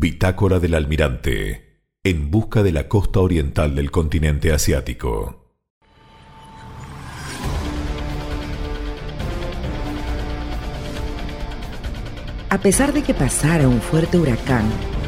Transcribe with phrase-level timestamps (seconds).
[0.00, 5.52] Bitácora del Almirante, en busca de la costa oriental del continente asiático.
[12.48, 14.64] A pesar de que pasara un fuerte huracán,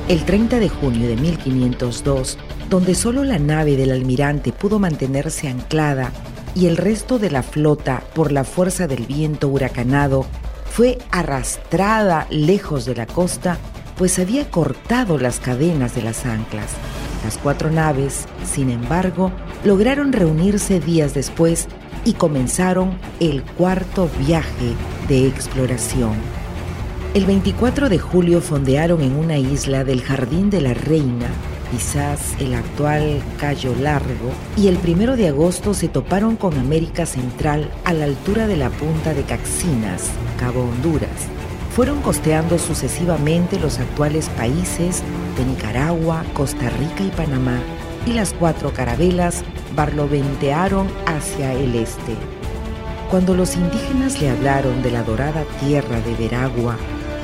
[0.09, 2.37] el 30 de junio de 1502,
[2.69, 6.13] donde solo la nave del almirante pudo mantenerse anclada
[6.55, 10.27] y el resto de la flota, por la fuerza del viento huracanado,
[10.67, 13.59] fue arrastrada lejos de la costa,
[13.97, 16.71] pues había cortado las cadenas de las anclas.
[17.25, 19.31] Las cuatro naves, sin embargo,
[19.65, 21.69] lograron reunirse días después
[22.05, 24.75] y comenzaron el cuarto viaje
[25.09, 26.15] de exploración.
[27.15, 31.29] El 24 de julio fondearon en una isla del Jardín de la Reina,
[31.71, 37.71] quizás el actual Cayo Largo, y el 1 de agosto se toparon con América Central
[37.85, 41.42] a la altura de la punta de Caxinas, Cabo Honduras.
[41.75, 45.03] Fueron costeando sucesivamente los actuales países
[45.37, 47.59] de Nicaragua, Costa Rica y Panamá,
[48.07, 49.43] y las cuatro carabelas
[49.75, 52.15] barloventearon hacia el este.
[53.11, 56.77] Cuando los indígenas le hablaron de la dorada tierra de Veragua,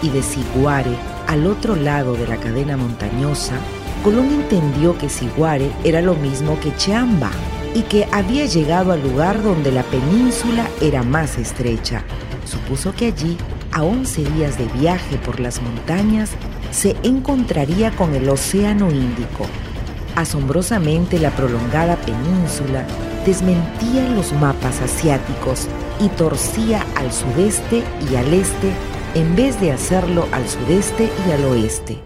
[0.03, 0.97] y de Siguare
[1.27, 3.55] al otro lado de la cadena montañosa,
[4.03, 7.31] Colón entendió que Siguare era lo mismo que Cheamba
[7.75, 12.03] y que había llegado al lugar donde la península era más estrecha.
[12.45, 13.37] Supuso que allí,
[13.73, 16.31] a 11 días de viaje por las montañas,
[16.71, 19.47] se encontraría con el Océano Índico.
[20.17, 22.87] Asombrosamente la prolongada península
[23.25, 25.69] desmentía los mapas asiáticos
[26.01, 28.73] y torcía al sudeste y al este
[29.15, 31.99] en vez de hacerlo al sudeste y al oeste.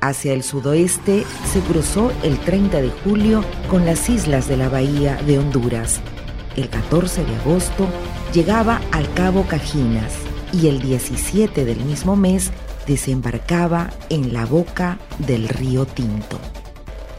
[0.00, 5.16] Hacia el sudoeste se cruzó el 30 de julio con las islas de la bahía
[5.26, 6.00] de Honduras.
[6.56, 7.86] El 14 de agosto
[8.32, 12.50] llegaba al Cabo Cajinas y el 17 del mismo mes
[12.86, 16.38] desembarcaba en la boca del río Tinto.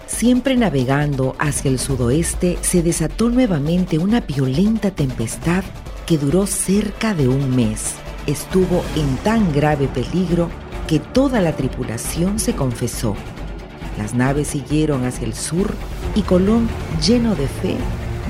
[0.07, 5.63] Siempre navegando hacia el sudoeste se desató nuevamente una violenta tempestad
[6.05, 7.95] que duró cerca de un mes
[8.27, 10.49] estuvo en tan grave peligro
[10.87, 13.15] que toda la tripulación se confesó.
[13.97, 15.73] Las naves siguieron hacia el sur
[16.15, 16.67] y Colón,
[17.05, 17.77] lleno de fe,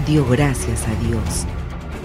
[0.06, 1.46] dio gracias a Dios.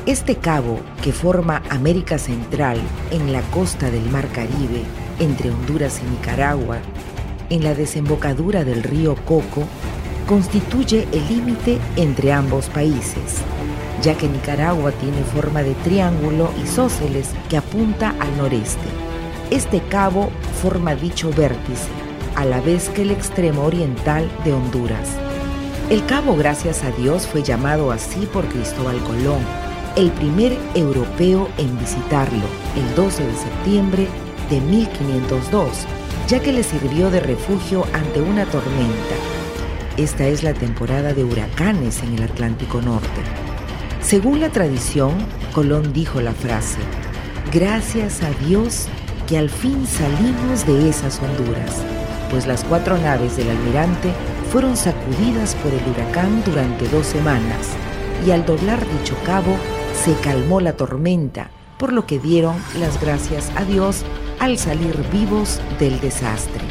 [0.06, 2.78] Este cabo, que forma América Central
[3.10, 4.82] en la costa del Mar Caribe,
[5.18, 6.78] entre Honduras y Nicaragua,
[7.50, 9.64] en la desembocadura del río Coco,
[10.26, 13.42] constituye el límite entre ambos países
[14.02, 18.88] ya que Nicaragua tiene forma de triángulo isósceles que apunta al noreste.
[19.50, 20.30] Este cabo
[20.62, 21.88] forma dicho vértice,
[22.34, 25.16] a la vez que el extremo oriental de Honduras.
[25.88, 29.40] El cabo, gracias a Dios, fue llamado así por Cristóbal Colón,
[29.96, 32.44] el primer europeo en visitarlo,
[32.76, 34.08] el 12 de septiembre
[34.50, 35.86] de 1502,
[36.28, 39.14] ya que le sirvió de refugio ante una tormenta.
[39.96, 43.22] Esta es la temporada de huracanes en el Atlántico Norte.
[44.02, 45.14] Según la tradición,
[45.54, 46.78] Colón dijo la frase,
[47.50, 48.88] gracias a Dios
[49.26, 51.82] que al fin salimos de esas Honduras,
[52.30, 54.12] pues las cuatro naves del almirante
[54.52, 57.70] fueron sacudidas por el huracán durante dos semanas
[58.26, 59.56] y al doblar dicho cabo
[60.04, 64.02] se calmó la tormenta, por lo que dieron las gracias a Dios
[64.38, 66.62] al salir vivos del desastre.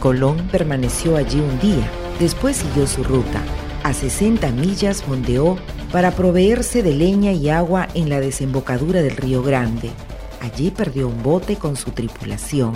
[0.00, 1.88] Colón permaneció allí un día,
[2.20, 3.40] después siguió su ruta.
[3.82, 5.56] A 60 millas fondeó
[5.92, 9.90] para proveerse de leña y agua en la desembocadura del río Grande.
[10.42, 12.72] Allí perdió un bote con su tripulación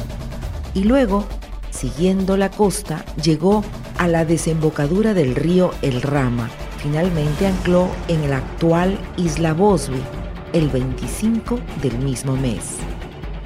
[0.72, 1.24] y luego,
[1.70, 3.64] siguiendo la costa, llegó
[3.98, 6.48] a la desembocadura del río El Rama.
[6.82, 10.00] Finalmente ancló en la actual Isla Bosby
[10.54, 12.78] el 25 del mismo mes.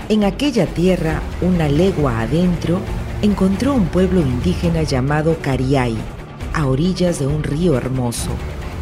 [0.09, 2.79] En aquella tierra, una legua adentro,
[3.23, 5.97] encontró un pueblo indígena llamado Cariay,
[6.53, 8.31] a orillas de un río hermoso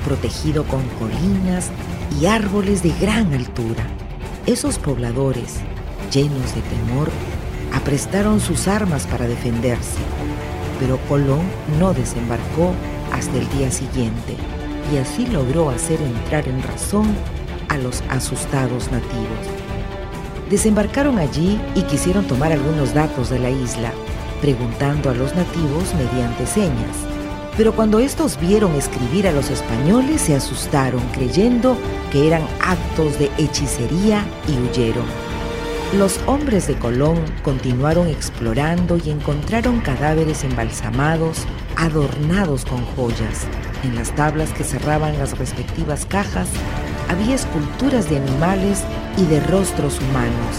[0.04, 1.70] protegido con colinas
[2.20, 3.86] y árboles de gran altura.
[4.46, 5.60] Esos pobladores,
[6.12, 7.08] llenos de temor,
[7.72, 9.98] aprestaron sus armas para defenderse,
[10.78, 11.42] pero Colón
[11.78, 12.74] no desembarcó
[13.12, 14.36] hasta el día siguiente
[14.92, 17.06] y así logró hacer entrar en razón
[17.68, 19.46] a los asustados nativos.
[20.50, 23.92] Desembarcaron allí y quisieron tomar algunos datos de la isla,
[24.40, 26.96] preguntando a los nativos mediante señas.
[27.56, 31.76] Pero cuando estos vieron escribir a los españoles se asustaron creyendo
[32.10, 35.04] que eran actos de hechicería y huyeron.
[35.96, 43.46] Los hombres de Colón continuaron explorando y encontraron cadáveres embalsamados, adornados con joyas.
[43.84, 46.48] En las tablas que cerraban las respectivas cajas
[47.08, 48.82] había esculturas de animales
[49.16, 50.56] y de rostros humanos.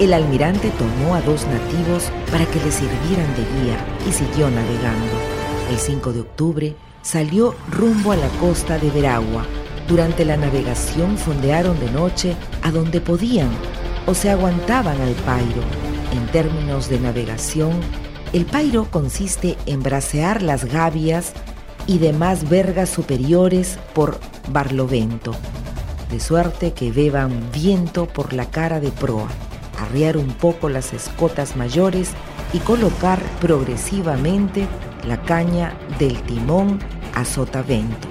[0.00, 3.76] el almirante tomó a dos nativos para que le sirvieran de guía
[4.08, 5.14] y siguió navegando.
[5.70, 9.44] El 5 de octubre salió rumbo a la costa de Veragua.
[9.86, 13.50] Durante la navegación fondearon de noche a donde podían
[14.06, 15.62] o se aguantaban al pairo.
[16.12, 17.72] En términos de navegación,
[18.34, 21.32] el pairo consiste en bracear las gavias
[21.86, 25.36] y demás vergas superiores por barlovento,
[26.10, 29.28] de suerte que beban viento por la cara de proa,
[29.78, 32.10] arriar un poco las escotas mayores
[32.52, 34.66] y colocar progresivamente
[35.06, 36.80] la caña del timón
[37.14, 38.08] a sotavento.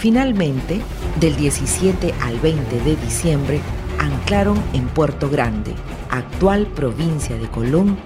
[0.00, 0.80] Finalmente,
[1.20, 3.60] del 17 al 20 de diciembre,
[4.00, 5.72] anclaron en Puerto Grande,
[6.10, 7.96] actual provincia de Colón,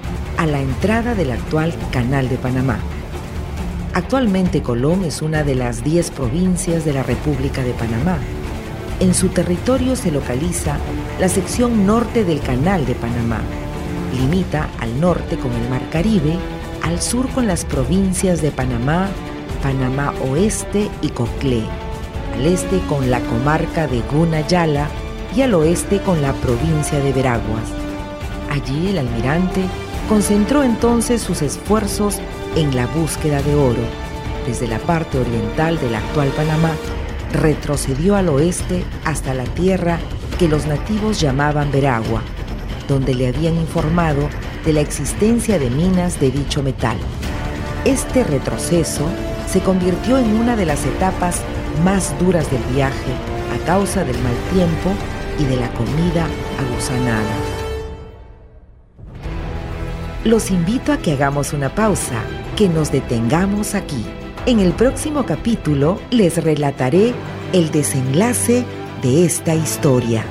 [0.40, 2.78] a la entrada del actual Canal de Panamá.
[3.92, 8.16] Actualmente Colón es una de las 10 provincias de la República de Panamá.
[9.00, 10.78] En su territorio se localiza
[11.18, 13.42] la sección norte del Canal de Panamá.
[14.14, 16.38] Limita al norte con el Mar Caribe,
[16.84, 19.10] al sur con las provincias de Panamá,
[19.62, 21.64] Panamá Oeste y Coclé,
[22.34, 24.88] al este con la comarca de Gunayala
[25.36, 27.68] y al oeste con la provincia de Veraguas.
[28.50, 29.66] Allí el almirante
[30.10, 32.16] concentró entonces sus esfuerzos
[32.56, 33.82] en la búsqueda de oro.
[34.44, 36.72] Desde la parte oriental del actual Panamá,
[37.32, 40.00] retrocedió al oeste hasta la tierra
[40.36, 42.22] que los nativos llamaban Veragua,
[42.88, 44.28] donde le habían informado
[44.64, 46.96] de la existencia de minas de dicho metal.
[47.84, 49.06] Este retroceso
[49.48, 51.36] se convirtió en una de las etapas
[51.84, 53.12] más duras del viaje
[53.54, 54.90] a causa del mal tiempo
[55.38, 56.26] y de la comida
[56.58, 57.59] agusanada.
[60.24, 62.22] Los invito a que hagamos una pausa,
[62.54, 64.04] que nos detengamos aquí.
[64.44, 67.14] En el próximo capítulo les relataré
[67.54, 68.64] el desenlace
[69.02, 70.22] de esta historia.